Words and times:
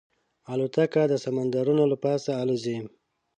الوتکه 0.51 1.01
د 1.07 1.13
سمندرونو 1.23 1.83
له 1.91 1.97
پاسه 2.03 2.31
الوزي. 2.41 2.77